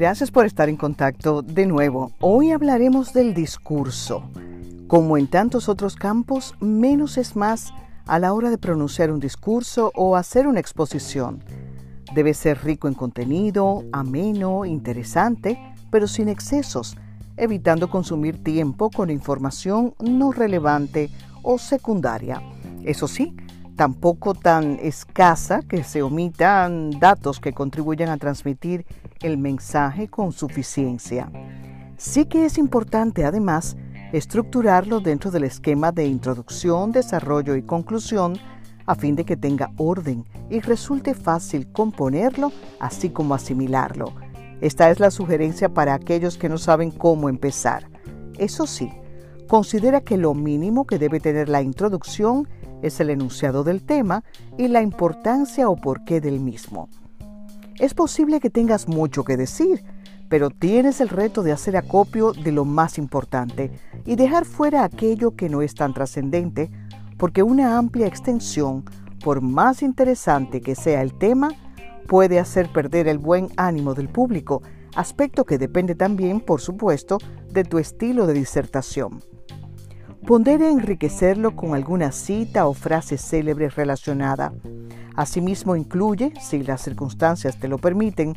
Gracias 0.00 0.30
por 0.30 0.46
estar 0.46 0.68
en 0.68 0.76
contacto 0.76 1.42
de 1.42 1.66
nuevo. 1.66 2.12
Hoy 2.20 2.52
hablaremos 2.52 3.12
del 3.12 3.34
discurso. 3.34 4.30
Como 4.86 5.16
en 5.16 5.26
tantos 5.26 5.68
otros 5.68 5.96
campos, 5.96 6.54
menos 6.60 7.18
es 7.18 7.34
más 7.34 7.72
a 8.06 8.20
la 8.20 8.32
hora 8.32 8.48
de 8.48 8.58
pronunciar 8.58 9.10
un 9.10 9.18
discurso 9.18 9.90
o 9.96 10.14
hacer 10.14 10.46
una 10.46 10.60
exposición. 10.60 11.42
Debe 12.14 12.32
ser 12.34 12.62
rico 12.62 12.86
en 12.86 12.94
contenido, 12.94 13.82
ameno, 13.90 14.64
interesante, 14.64 15.58
pero 15.90 16.06
sin 16.06 16.28
excesos, 16.28 16.96
evitando 17.36 17.90
consumir 17.90 18.40
tiempo 18.44 18.90
con 18.90 19.10
información 19.10 19.94
no 19.98 20.30
relevante 20.30 21.10
o 21.42 21.58
secundaria. 21.58 22.40
Eso 22.84 23.08
sí, 23.08 23.34
tampoco 23.78 24.34
tan 24.34 24.80
escasa 24.82 25.62
que 25.62 25.84
se 25.84 26.02
omitan 26.02 26.90
datos 26.98 27.38
que 27.38 27.52
contribuyan 27.52 28.08
a 28.08 28.16
transmitir 28.16 28.84
el 29.22 29.38
mensaje 29.38 30.08
con 30.08 30.32
suficiencia. 30.32 31.30
Sí 31.96 32.24
que 32.24 32.44
es 32.44 32.58
importante 32.58 33.24
además 33.24 33.76
estructurarlo 34.12 34.98
dentro 34.98 35.30
del 35.30 35.44
esquema 35.44 35.92
de 35.92 36.06
introducción, 36.06 36.90
desarrollo 36.90 37.54
y 37.54 37.62
conclusión 37.62 38.36
a 38.84 38.96
fin 38.96 39.14
de 39.14 39.24
que 39.24 39.36
tenga 39.36 39.70
orden 39.76 40.24
y 40.50 40.58
resulte 40.58 41.14
fácil 41.14 41.70
componerlo 41.70 42.50
así 42.80 43.10
como 43.10 43.34
asimilarlo. 43.34 44.12
Esta 44.60 44.90
es 44.90 44.98
la 44.98 45.12
sugerencia 45.12 45.68
para 45.68 45.94
aquellos 45.94 46.36
que 46.36 46.48
no 46.48 46.58
saben 46.58 46.90
cómo 46.90 47.28
empezar. 47.28 47.88
Eso 48.38 48.66
sí, 48.66 48.90
considera 49.46 50.00
que 50.00 50.16
lo 50.16 50.34
mínimo 50.34 50.84
que 50.84 50.98
debe 50.98 51.20
tener 51.20 51.48
la 51.48 51.62
introducción 51.62 52.48
es 52.82 53.00
el 53.00 53.10
enunciado 53.10 53.64
del 53.64 53.82
tema 53.82 54.24
y 54.56 54.68
la 54.68 54.82
importancia 54.82 55.68
o 55.68 55.76
porqué 55.76 56.20
del 56.20 56.40
mismo. 56.40 56.88
Es 57.78 57.94
posible 57.94 58.40
que 58.40 58.50
tengas 58.50 58.88
mucho 58.88 59.24
que 59.24 59.36
decir, 59.36 59.84
pero 60.28 60.50
tienes 60.50 61.00
el 61.00 61.08
reto 61.08 61.42
de 61.42 61.52
hacer 61.52 61.76
acopio 61.76 62.32
de 62.32 62.52
lo 62.52 62.64
más 62.64 62.98
importante 62.98 63.70
y 64.04 64.16
dejar 64.16 64.44
fuera 64.44 64.84
aquello 64.84 65.36
que 65.36 65.48
no 65.48 65.62
es 65.62 65.74
tan 65.74 65.94
trascendente, 65.94 66.70
porque 67.16 67.42
una 67.42 67.78
amplia 67.78 68.06
extensión, 68.06 68.84
por 69.24 69.40
más 69.40 69.82
interesante 69.82 70.60
que 70.60 70.74
sea 70.74 71.02
el 71.02 71.16
tema, 71.16 71.50
puede 72.06 72.38
hacer 72.38 72.72
perder 72.72 73.08
el 73.08 73.18
buen 73.18 73.48
ánimo 73.56 73.94
del 73.94 74.08
público, 74.08 74.62
aspecto 74.96 75.44
que 75.44 75.58
depende 75.58 75.94
también, 75.94 76.40
por 76.40 76.60
supuesto, 76.60 77.18
de 77.50 77.64
tu 77.64 77.78
estilo 77.78 78.26
de 78.26 78.34
disertación. 78.34 79.22
Pondere 80.28 80.70
enriquecerlo 80.70 81.56
con 81.56 81.74
alguna 81.74 82.12
cita 82.12 82.66
o 82.66 82.74
frase 82.74 83.16
célebre 83.16 83.70
relacionada. 83.70 84.52
Asimismo 85.16 85.74
incluye, 85.74 86.34
si 86.38 86.62
las 86.62 86.82
circunstancias 86.82 87.58
te 87.58 87.66
lo 87.66 87.78
permiten, 87.78 88.34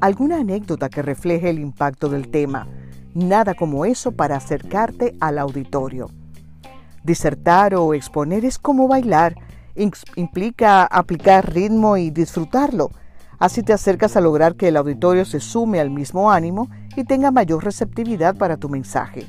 alguna 0.00 0.36
anécdota 0.36 0.88
que 0.88 1.02
refleje 1.02 1.50
el 1.50 1.58
impacto 1.58 2.08
del 2.08 2.28
tema. 2.28 2.68
Nada 3.12 3.54
como 3.54 3.84
eso 3.84 4.12
para 4.12 4.36
acercarte 4.36 5.16
al 5.18 5.36
auditorio. 5.36 6.10
Disertar 7.02 7.74
o 7.74 7.92
exponer 7.92 8.44
es 8.44 8.56
como 8.56 8.86
bailar, 8.86 9.34
implica 10.14 10.84
aplicar 10.84 11.52
ritmo 11.52 11.96
y 11.96 12.10
disfrutarlo. 12.10 12.92
Así 13.40 13.64
te 13.64 13.72
acercas 13.72 14.16
a 14.16 14.20
lograr 14.20 14.54
que 14.54 14.68
el 14.68 14.76
auditorio 14.76 15.24
se 15.24 15.40
sume 15.40 15.80
al 15.80 15.90
mismo 15.90 16.30
ánimo 16.30 16.70
y 16.94 17.02
tenga 17.02 17.32
mayor 17.32 17.64
receptividad 17.64 18.36
para 18.36 18.58
tu 18.58 18.68
mensaje. 18.68 19.26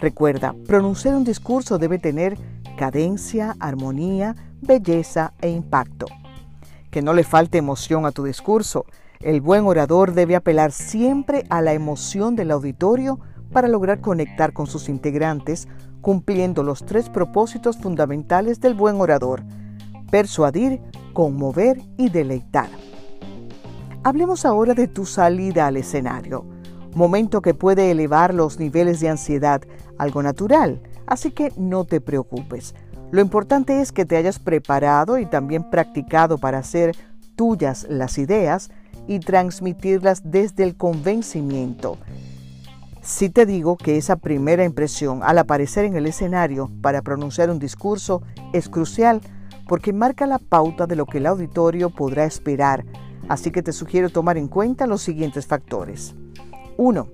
Recuerda, 0.00 0.54
pronunciar 0.66 1.14
un 1.14 1.24
discurso 1.24 1.78
debe 1.78 1.98
tener 1.98 2.36
cadencia, 2.76 3.56
armonía, 3.60 4.34
belleza 4.60 5.32
e 5.40 5.50
impacto. 5.50 6.06
Que 6.90 7.02
no 7.02 7.12
le 7.12 7.24
falte 7.24 7.58
emoción 7.58 8.06
a 8.06 8.12
tu 8.12 8.24
discurso. 8.24 8.86
El 9.20 9.40
buen 9.40 9.64
orador 9.66 10.12
debe 10.12 10.36
apelar 10.36 10.72
siempre 10.72 11.44
a 11.48 11.60
la 11.60 11.72
emoción 11.72 12.36
del 12.36 12.50
auditorio 12.50 13.20
para 13.52 13.68
lograr 13.68 14.00
conectar 14.00 14.52
con 14.52 14.66
sus 14.66 14.88
integrantes, 14.88 15.68
cumpliendo 16.00 16.62
los 16.62 16.84
tres 16.84 17.08
propósitos 17.08 17.78
fundamentales 17.78 18.60
del 18.60 18.74
buen 18.74 19.00
orador, 19.00 19.42
persuadir, 20.10 20.80
conmover 21.12 21.80
y 21.96 22.10
deleitar. 22.10 22.68
Hablemos 24.02 24.44
ahora 24.44 24.74
de 24.74 24.88
tu 24.88 25.06
salida 25.06 25.66
al 25.66 25.78
escenario, 25.78 26.44
momento 26.94 27.40
que 27.40 27.54
puede 27.54 27.90
elevar 27.90 28.34
los 28.34 28.58
niveles 28.58 29.00
de 29.00 29.08
ansiedad 29.08 29.62
algo 29.98 30.22
natural, 30.22 30.80
así 31.06 31.30
que 31.30 31.52
no 31.56 31.84
te 31.84 32.00
preocupes. 32.00 32.74
Lo 33.10 33.20
importante 33.20 33.80
es 33.80 33.92
que 33.92 34.04
te 34.04 34.16
hayas 34.16 34.38
preparado 34.38 35.18
y 35.18 35.26
también 35.26 35.70
practicado 35.70 36.38
para 36.38 36.58
hacer 36.58 36.96
tuyas 37.36 37.86
las 37.88 38.18
ideas 38.18 38.70
y 39.06 39.20
transmitirlas 39.20 40.22
desde 40.24 40.64
el 40.64 40.76
convencimiento. 40.76 41.98
Si 43.02 43.28
te 43.28 43.44
digo 43.44 43.76
que 43.76 43.98
esa 43.98 44.16
primera 44.16 44.64
impresión 44.64 45.20
al 45.22 45.38
aparecer 45.38 45.84
en 45.84 45.94
el 45.94 46.06
escenario 46.06 46.70
para 46.80 47.02
pronunciar 47.02 47.50
un 47.50 47.58
discurso 47.58 48.22
es 48.54 48.68
crucial 48.68 49.20
porque 49.68 49.92
marca 49.92 50.26
la 50.26 50.38
pauta 50.38 50.86
de 50.86 50.96
lo 50.96 51.06
que 51.06 51.18
el 51.18 51.26
auditorio 51.26 51.90
podrá 51.90 52.24
esperar, 52.24 52.84
así 53.28 53.50
que 53.50 53.62
te 53.62 53.72
sugiero 53.72 54.08
tomar 54.08 54.38
en 54.38 54.48
cuenta 54.48 54.86
los 54.86 55.02
siguientes 55.02 55.46
factores. 55.46 56.14
1. 56.78 57.08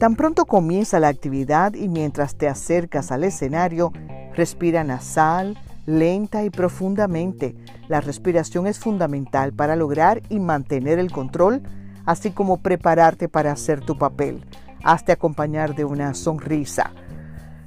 Tan 0.00 0.16
pronto 0.16 0.46
comienza 0.46 0.98
la 0.98 1.08
actividad 1.08 1.74
y 1.74 1.86
mientras 1.86 2.34
te 2.34 2.48
acercas 2.48 3.12
al 3.12 3.22
escenario, 3.22 3.92
respira 4.34 4.82
nasal, 4.82 5.58
lenta 5.84 6.42
y 6.42 6.48
profundamente. 6.48 7.54
La 7.86 8.00
respiración 8.00 8.66
es 8.66 8.78
fundamental 8.78 9.52
para 9.52 9.76
lograr 9.76 10.22
y 10.30 10.40
mantener 10.40 10.98
el 10.98 11.12
control, 11.12 11.60
así 12.06 12.30
como 12.30 12.62
prepararte 12.62 13.28
para 13.28 13.52
hacer 13.52 13.82
tu 13.82 13.98
papel. 13.98 14.42
Hazte 14.82 15.12
acompañar 15.12 15.74
de 15.74 15.84
una 15.84 16.14
sonrisa. 16.14 16.92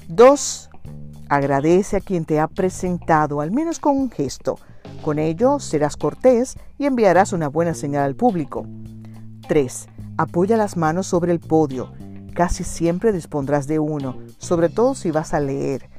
2. 0.08 0.72
Agradece 1.30 1.98
a 1.98 2.02
quien 2.02 2.26
te 2.26 2.40
ha 2.40 2.48
presentado, 2.48 3.42
al 3.42 3.52
menos 3.52 3.78
con 3.78 3.96
un 3.96 4.10
gesto. 4.10 4.58
Con 5.04 5.20
ello 5.20 5.60
serás 5.60 5.98
cortés 5.98 6.58
y 6.80 6.88
enviarás 6.88 7.32
una 7.32 7.48
buena 7.48 7.76
señal 7.76 8.06
al 8.06 8.16
público. 8.16 8.66
3. 9.48 9.88
Apoya 10.18 10.58
las 10.58 10.78
manos 10.78 11.06
sobre 11.06 11.32
el 11.32 11.40
podio 11.40 11.92
Casi 12.34 12.64
siempre 12.64 13.12
dispondrás 13.12 13.68
de 13.68 13.80
uno, 13.80 14.18
sobre 14.38 14.70
todo 14.70 14.96
si 14.96 15.12
vas 15.12 15.34
a 15.34 15.40
leer, 15.40 15.90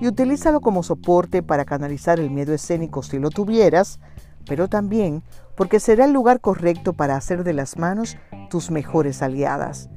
y 0.00 0.08
utilízalo 0.08 0.60
como 0.60 0.82
soporte 0.82 1.42
para 1.42 1.64
canalizar 1.64 2.18
el 2.18 2.30
miedo 2.30 2.52
escénico 2.52 3.02
si 3.02 3.18
lo 3.18 3.30
tuvieras, 3.30 4.00
pero 4.46 4.68
también 4.68 5.22
porque 5.56 5.78
será 5.78 6.04
el 6.04 6.12
lugar 6.12 6.40
correcto 6.40 6.92
para 6.92 7.16
hacer 7.16 7.44
de 7.44 7.52
las 7.52 7.78
manos 7.78 8.16
tus 8.50 8.70
mejores 8.70 9.22
aliadas. 9.22 9.88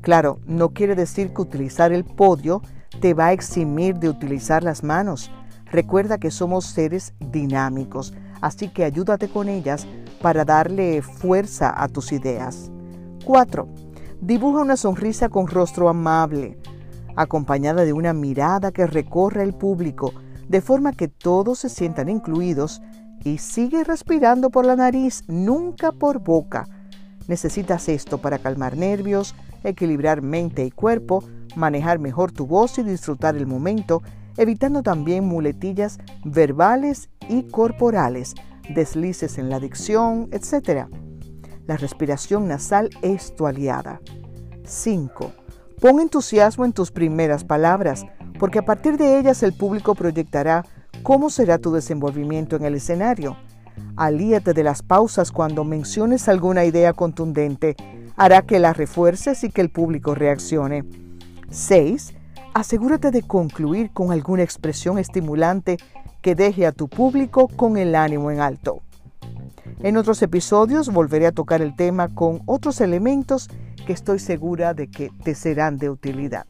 Claro, 0.00 0.38
no 0.46 0.70
quiere 0.70 0.94
decir 0.94 1.34
que 1.34 1.42
utilizar 1.42 1.92
el 1.92 2.04
podio 2.04 2.62
te 3.00 3.12
va 3.12 3.26
a 3.26 3.32
eximir 3.32 3.96
de 3.96 4.08
utilizar 4.08 4.62
las 4.62 4.84
manos. 4.84 5.32
Recuerda 5.72 6.18
que 6.18 6.30
somos 6.30 6.66
seres 6.66 7.14
dinámicos, 7.18 8.14
así 8.40 8.68
que 8.68 8.84
ayúdate 8.84 9.28
con 9.28 9.48
ellas 9.48 9.86
para 10.22 10.44
darle 10.44 11.02
fuerza 11.02 11.74
a 11.76 11.88
tus 11.88 12.12
ideas. 12.12 12.70
4. 13.24 13.85
Dibuja 14.20 14.62
una 14.62 14.76
sonrisa 14.76 15.28
con 15.28 15.46
rostro 15.46 15.88
amable, 15.88 16.58
acompañada 17.16 17.84
de 17.84 17.92
una 17.92 18.12
mirada 18.12 18.72
que 18.72 18.86
recorre 18.86 19.42
el 19.42 19.52
público, 19.52 20.12
de 20.48 20.60
forma 20.60 20.92
que 20.92 21.08
todos 21.08 21.58
se 21.58 21.68
sientan 21.68 22.08
incluidos 22.08 22.80
y 23.24 23.38
sigue 23.38 23.84
respirando 23.84 24.50
por 24.50 24.64
la 24.64 24.74
nariz, 24.74 25.22
nunca 25.28 25.92
por 25.92 26.20
boca. 26.20 26.66
Necesitas 27.28 27.88
esto 27.88 28.18
para 28.18 28.38
calmar 28.38 28.76
nervios, 28.76 29.34
equilibrar 29.64 30.22
mente 30.22 30.64
y 30.64 30.70
cuerpo, 30.70 31.22
manejar 31.54 31.98
mejor 31.98 32.32
tu 32.32 32.46
voz 32.46 32.78
y 32.78 32.84
disfrutar 32.84 33.36
el 33.36 33.46
momento, 33.46 34.02
evitando 34.36 34.82
también 34.82 35.24
muletillas 35.24 35.98
verbales 36.24 37.10
y 37.28 37.42
corporales, 37.44 38.34
deslices 38.74 39.38
en 39.38 39.50
la 39.50 39.60
dicción, 39.60 40.28
etc. 40.32 40.86
La 41.66 41.76
respiración 41.76 42.46
nasal 42.46 42.90
es 43.02 43.34
tu 43.34 43.46
aliada. 43.46 44.00
5. 44.64 45.32
Pon 45.80 46.00
entusiasmo 46.00 46.64
en 46.64 46.72
tus 46.72 46.92
primeras 46.92 47.44
palabras, 47.44 48.06
porque 48.38 48.60
a 48.60 48.64
partir 48.64 48.96
de 48.96 49.18
ellas 49.18 49.42
el 49.42 49.52
público 49.52 49.94
proyectará 49.94 50.64
cómo 51.02 51.28
será 51.28 51.58
tu 51.58 51.72
desenvolvimiento 51.72 52.56
en 52.56 52.64
el 52.64 52.76
escenario. 52.76 53.36
Alíate 53.96 54.54
de 54.54 54.62
las 54.62 54.82
pausas 54.82 55.32
cuando 55.32 55.64
menciones 55.64 56.28
alguna 56.28 56.64
idea 56.64 56.92
contundente. 56.92 57.76
Hará 58.16 58.42
que 58.42 58.58
la 58.58 58.72
refuerces 58.72 59.42
y 59.44 59.50
que 59.50 59.60
el 59.60 59.70
público 59.70 60.14
reaccione. 60.14 60.84
6. 61.50 62.14
asegúrate 62.54 63.10
de 63.10 63.22
concluir 63.22 63.90
con 63.92 64.12
alguna 64.12 64.42
expresión 64.42 64.98
estimulante 64.98 65.76
que 66.22 66.34
deje 66.34 66.66
a 66.66 66.72
tu 66.72 66.88
público 66.88 67.48
con 67.48 67.76
el 67.76 67.94
ánimo 67.94 68.30
en 68.30 68.40
alto. 68.40 68.82
En 69.80 69.96
otros 69.96 70.22
episodios 70.22 70.90
volveré 70.90 71.26
a 71.26 71.32
tocar 71.32 71.60
el 71.60 71.76
tema 71.76 72.08
con 72.08 72.40
otros 72.46 72.80
elementos 72.80 73.48
que 73.86 73.92
estoy 73.92 74.18
segura 74.18 74.74
de 74.74 74.90
que 74.90 75.10
te 75.22 75.34
serán 75.34 75.78
de 75.78 75.90
utilidad. 75.90 76.46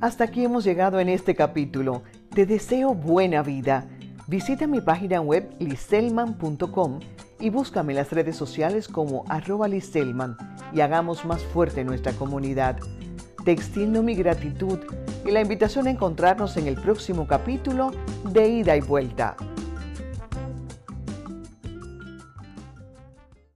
Hasta 0.00 0.24
aquí 0.24 0.44
hemos 0.44 0.64
llegado 0.64 1.00
en 1.00 1.08
este 1.08 1.34
capítulo. 1.34 2.02
Te 2.32 2.46
deseo 2.46 2.94
buena 2.94 3.42
vida. 3.42 3.86
Visita 4.28 4.66
mi 4.66 4.80
página 4.80 5.20
web 5.20 5.54
liselman.com 5.58 7.00
y 7.40 7.50
búscame 7.50 7.92
en 7.92 7.98
las 7.98 8.12
redes 8.12 8.36
sociales 8.36 8.88
como 8.88 9.24
arroba 9.28 9.68
liselman 9.68 10.36
y 10.72 10.80
hagamos 10.80 11.24
más 11.24 11.42
fuerte 11.42 11.84
nuestra 11.84 12.12
comunidad. 12.12 12.78
Te 13.46 13.52
extiendo 13.52 14.02
mi 14.02 14.16
gratitud 14.16 14.80
y 15.24 15.30
la 15.30 15.40
invitación 15.40 15.86
a 15.86 15.90
encontrarnos 15.90 16.56
en 16.56 16.66
el 16.66 16.74
próximo 16.74 17.28
capítulo 17.28 17.92
de 18.24 18.48
Ida 18.48 18.76
y 18.76 18.80
Vuelta. 18.80 19.36